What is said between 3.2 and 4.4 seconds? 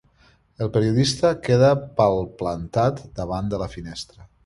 davant de la finestra.